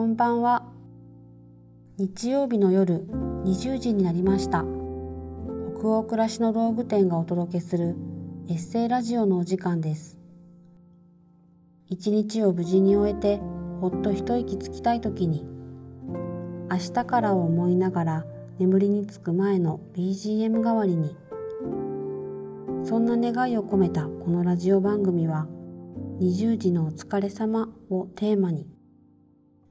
[0.00, 0.62] こんばんは。
[1.98, 3.04] 日曜日の夜
[3.44, 4.64] 20時になりました。
[5.78, 7.96] 北欧暮らしの道具店がお届けする
[8.48, 10.18] エッセイラジオのお時間です。
[11.86, 13.42] 一日を無事に終えて
[13.82, 15.46] ほっと一息つきたい時に
[16.70, 18.24] 明日からを思いながら
[18.58, 21.14] 眠りにつく前の BGM 代わりに
[22.84, 25.46] そんな願いを込めたこのラジオ番組は
[26.22, 28.79] 20時のお疲れ様をテーマに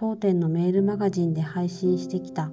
[0.00, 2.50] 当店のメールマガジンで配信してきた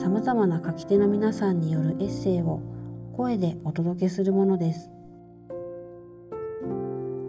[0.00, 2.62] さまざまな書き手の皆さんによるエッセイを
[3.14, 4.88] 声でお届けするものです。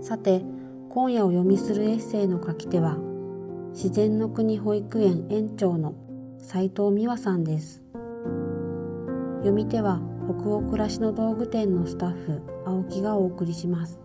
[0.00, 0.42] さて
[0.88, 2.96] 今夜お読みするエッセイの書き手は
[3.74, 5.94] 自然の国保育園園長の
[6.38, 7.84] 斉藤美和さんです。
[9.40, 14.00] 読み手は北欧暮らしの道具店のスタッフ青木がお送りします。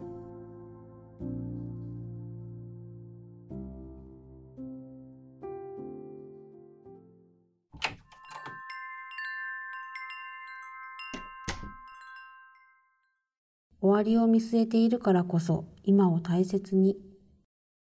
[13.85, 16.97] 終わりを見据えているからこそ今を大切に。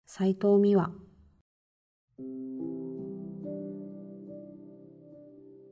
[0.05, 0.91] 斉藤美和。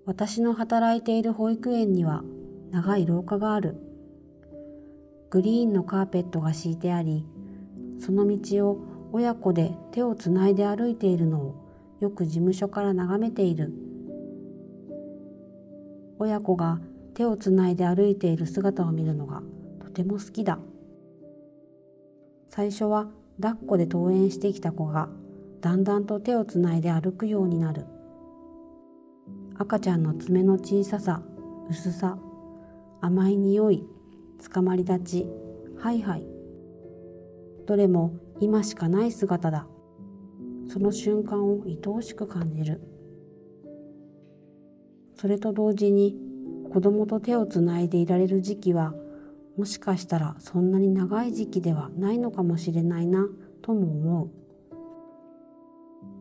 [0.06, 2.24] 私の働いている保育園には
[2.70, 3.78] 長い廊下がある。
[5.30, 7.26] グリーンのカーペットが敷いてあり
[7.98, 8.80] その道を
[9.14, 11.56] 親子で手をつないで歩いているのを
[12.02, 13.72] よく事務所から眺めている。
[16.20, 16.82] 親子が
[17.14, 19.42] 手をつないで歩いている姿を見るのが
[20.00, 20.60] ても好きだ。
[22.48, 23.10] 最初は
[23.42, 25.10] 抱っこで登園してきた子が
[25.60, 27.86] だんだんと手をつないで歩くようになる。
[29.58, 31.22] 赤ちゃんの爪の小ささ
[31.70, 32.18] 薄さ
[33.02, 33.84] 甘い匂い
[34.40, 35.28] つかまり立ち
[35.78, 36.24] ハイハイ。
[37.66, 39.68] どれも今しかない姿だ。
[40.68, 42.80] その瞬間を愛おしく感じる。
[45.16, 46.16] それと同時に
[46.72, 48.94] 子供と手をつないでいられる時期は
[49.60, 53.28] もしかしたらそんなに長い時期ではないのかもしれないな
[53.62, 54.30] とも思う。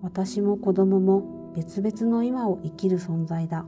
[0.03, 3.65] 私も子供も別々の今を生きる存在だ。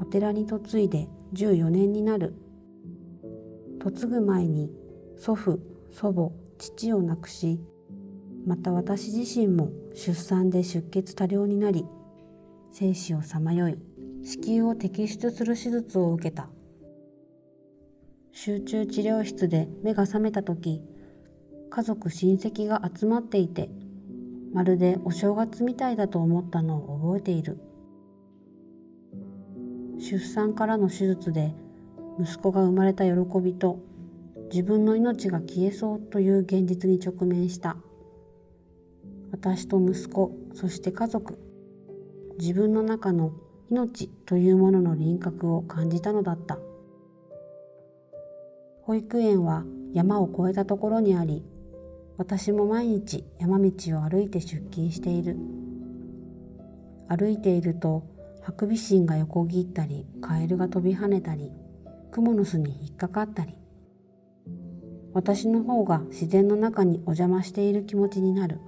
[0.00, 2.34] お寺に嫁いで14年になる。
[3.84, 4.70] 嫁ぐ前に
[5.18, 7.60] 祖父祖母父を亡くし
[8.46, 11.84] また私自身も出産で出血多量になり
[12.72, 13.95] 生死をさまよい。
[14.26, 16.48] 子宮を摘出する手術を受けた。
[18.32, 20.82] 集中治療室で目が覚めた時
[21.70, 23.70] 家族親戚が集まっていて
[24.52, 27.60] まるでお正月みたいだと思ったのを覚えている。
[30.00, 31.54] 出産からの手術で
[32.18, 33.78] 息子が生まれた喜びと
[34.50, 37.76] 自分の命が消えそうという現実に直面した。
[39.30, 41.38] 私と息子そして家族
[42.40, 43.32] 自分の中の
[43.68, 46.58] 命というものの輪郭を感じたのだった。
[48.82, 51.44] 保育園は山を越えたところにあり
[52.18, 55.36] 私も毎日山道を歩いて出勤している。
[57.08, 58.04] 歩いていると
[58.42, 61.50] ハクビシンが横切ったりカエルが飛び跳ねたり
[62.12, 63.54] クモの巣に引っかかったり。
[65.12, 68.60] 私の方が自然の中にお邪魔している気持ちになる。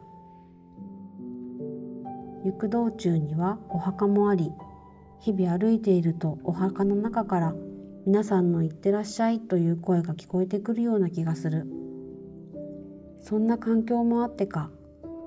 [2.44, 4.50] 行く道中にはお墓もあり
[5.20, 7.54] 日々歩いているとお墓の中から
[8.06, 11.66] 皆さんの行ってらっしゃいという声が聞こえてくるような気がする。
[13.20, 14.70] そんな環境もあってか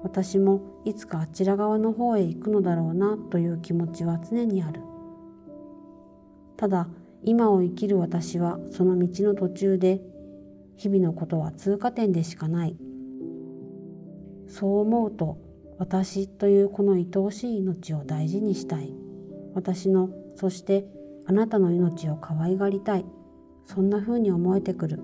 [0.04, 4.82] 私もいつかあちら側の方へ行くのだろうなという気持ちは常にある。
[6.58, 6.88] ただ
[7.24, 10.02] 今を生きる私はその道の途中で
[10.76, 12.78] 日々のことは通過点でしかない。
[14.48, 15.38] そう思うと
[15.78, 18.96] 私というこの愛おしい命を大事にしたい。
[19.54, 20.86] 私のそして
[21.26, 23.06] あなたの命を可愛がりたい。
[23.66, 25.00] そんな風に思えてくる。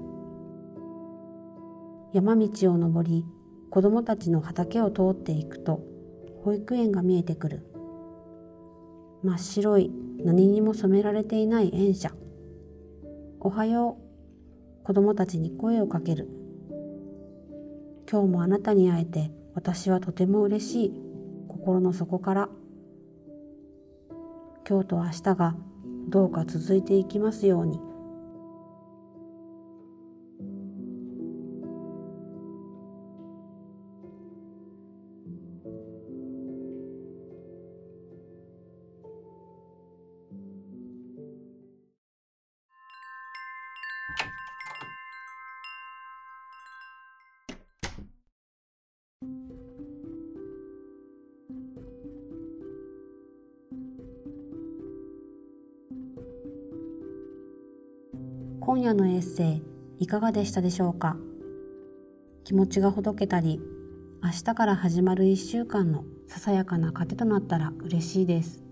[2.13, 3.25] 山道を登り
[3.69, 5.81] 子供たちの畑を通っていくと
[6.44, 7.68] 保育園が見えてくる。
[9.24, 9.92] 真っ白い
[10.24, 12.12] 何にも染められていない園舎。
[13.39, 14.86] おはよう。
[14.86, 16.30] 子供たちに声をかける。
[18.10, 21.01] 今日もあなたに会えて私はとても嬉しい。
[21.48, 22.50] 心の底から。
[24.68, 25.56] 今日と明日が
[26.10, 27.87] どうか続いていきますように。
[58.68, 59.62] 今夜のエッセ
[59.98, 61.16] イいかがでしたでしょうか？
[62.44, 63.62] 気持ちがほどけたり
[64.22, 68.66] 明日から始まる1週間のささやかな糧となったら嬉しいです。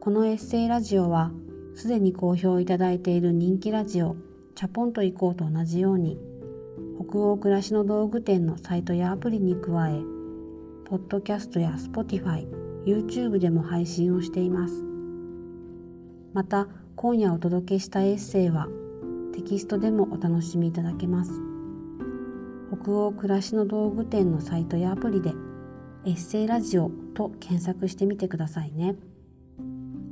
[0.00, 1.30] このエッセイラジオは
[1.76, 4.16] すでに好評いただいている人気ラジオ
[4.56, 6.18] チャポンと行こうと同じように
[7.08, 10.00] 北欧暮らしの道具店のサイトやアプリに加え
[10.84, 12.48] ポッドキャストや Spotify、
[12.84, 14.82] YouTube でも配信をしています。
[16.32, 18.68] また今夜お届けしたエッセイは
[19.34, 21.32] テキストでもお楽しみいただけます。
[22.82, 25.32] 北欧暮らしの道具店のサイトやアプリで
[26.04, 28.96] エッセイラジオと検索してみてくださいね。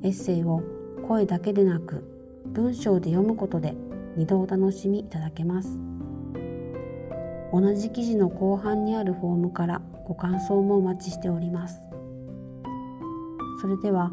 [0.03, 0.63] エッセイを
[1.07, 2.05] 声だけでなく
[2.47, 3.75] 文章で読むことで
[4.17, 5.79] 2度お楽しみいただけます。
[7.53, 11.81] 同じ記事の後半にあるフォームからご感想もお待ちしております。
[13.61, 14.13] それでは